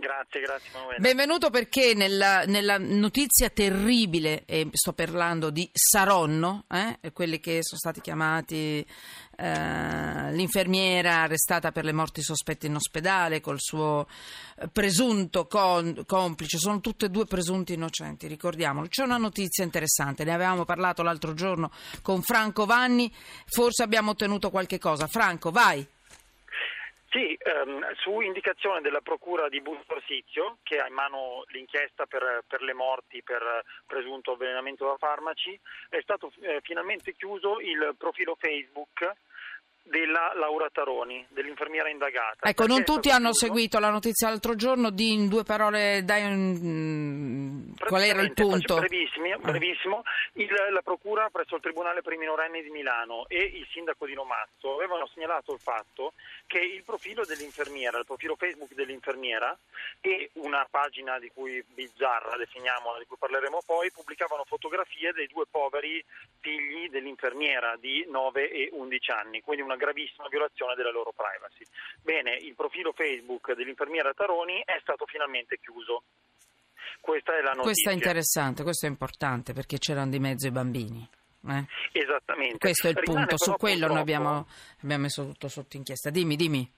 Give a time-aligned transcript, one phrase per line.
[0.00, 0.98] Grazie, grazie Manuela.
[0.98, 7.78] Benvenuto perché nella, nella notizia terribile, e sto parlando di Saronno, eh, quelli che sono
[7.78, 8.84] stati chiamati
[9.36, 14.06] eh, l'infermiera arrestata per le morti sospette in ospedale col suo
[14.58, 18.88] eh, presunto con, complice, sono tutte e due presunti innocenti, ricordiamolo.
[18.88, 21.70] C'è una notizia interessante, ne avevamo parlato l'altro giorno
[22.00, 23.12] con Franco Vanni,
[23.44, 25.06] forse abbiamo ottenuto qualche cosa.
[25.06, 25.86] Franco, vai.
[27.10, 32.44] Sì, ehm, su indicazione della Procura di Busto Arsizio, che ha in mano l'inchiesta per,
[32.46, 33.42] per, le morti per
[33.84, 39.10] presunto avvelenamento da farmaci, è stato eh, finalmente chiuso il profilo Facebook
[39.82, 42.48] della Laura Taroni, dell'infermiera indagata.
[42.48, 47.39] Ecco, non tutti hanno seguito la notizia l'altro giorno, di in due parole dai un...
[47.86, 48.76] qual era il punto?
[48.76, 50.02] Brevissimo, brevissimo.
[50.34, 54.14] Il, la Procura presso il Tribunale per i minorenni di Milano e il sindaco di
[54.14, 56.12] Nomazzo avevano segnalato il fatto
[56.46, 59.56] che il profilo dell'infermiera, il profilo Facebook dell'infermiera
[60.00, 65.46] e una pagina di cui bizzarra, definiamola, di cui parleremo poi, pubblicavano fotografie dei due
[65.50, 66.04] poveri
[66.40, 71.64] figli dell'infermiera di 9 e 11 anni, quindi una gravissima violazione della loro privacy.
[72.02, 76.02] Bene, il profilo Facebook dell'infermiera Taroni è stato finalmente chiuso.
[77.00, 77.62] Questa è la notizia.
[77.62, 81.08] Questo è interessante, questo è importante perché c'erano di mezzo i bambini.
[81.48, 81.64] Eh?
[81.92, 82.58] Esattamente.
[82.58, 83.92] Questo è il Rimane punto, su quello purtroppo...
[83.92, 84.46] noi abbiamo,
[84.82, 86.10] abbiamo messo tutto sotto inchiesta.
[86.10, 86.70] Dimmi, dimmi.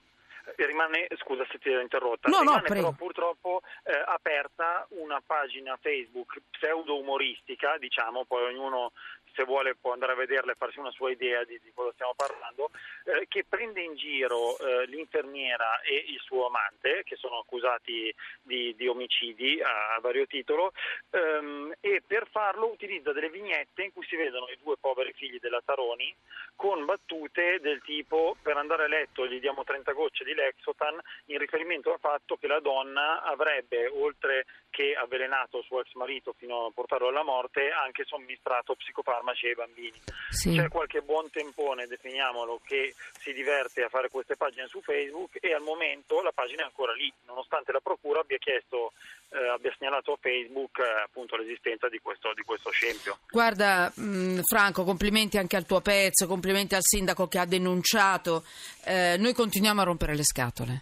[0.55, 5.77] Rimane, scusa se ti ho interrotta, no, rimane no, però purtroppo eh, aperta una pagina
[5.81, 8.91] Facebook pseudo-umoristica, diciamo, poi ognuno
[9.33, 12.13] se vuole può andare a vederla e farsi una sua idea di, di cosa stiamo
[12.15, 12.69] parlando,
[13.05, 18.75] eh, che prende in giro eh, l'infermiera e il suo amante, che sono accusati di,
[18.75, 20.73] di omicidi a, a, vario titolo,
[21.09, 25.39] ehm, e per farlo utilizza delle vignette in cui si vedono i due poveri figli
[25.39, 26.15] della Taroni
[26.55, 31.37] con battute del tipo per andare a letto gli diamo 30 gocce di Lexotan in
[31.37, 36.71] riferimento al fatto che la donna avrebbe, oltre che avvelenato suo ex marito fino a
[36.71, 38.75] portarlo alla morte, anche somministrato
[39.23, 40.01] psicofarmaci ai bambini.
[40.29, 40.55] Sì.
[40.55, 45.53] C'è qualche buon tempone, definiamolo, che si diverte a fare queste pagine su Facebook e
[45.53, 48.91] al momento la pagina è ancora lì, nonostante la Procura abbia chiesto,
[49.29, 53.17] eh, abbia segnalato a Facebook eh, appunto l'esistenza di questo, di questo scempio.
[53.29, 58.43] Guarda mh, Franco, complimenti anche al tuo pezzo, complimenti al sindaco che ha denunciato.
[58.83, 60.81] Eh, noi continuiamo a rompere le scatole.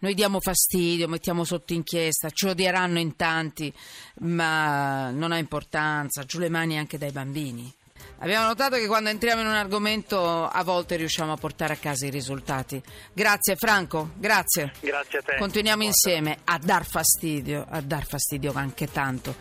[0.00, 3.72] Noi diamo fastidio, mettiamo sotto inchiesta, ci odieranno in tanti,
[4.20, 7.72] ma non ha importanza, giù le mani anche dai bambini.
[8.18, 12.06] Abbiamo notato che quando entriamo in un argomento a volte riusciamo a portare a casa
[12.06, 12.80] i risultati.
[13.12, 14.72] Grazie Franco, grazie.
[14.80, 15.36] Grazie a te.
[15.36, 19.34] Continuiamo Buona insieme a dar fastidio, a dar fastidio anche tanto.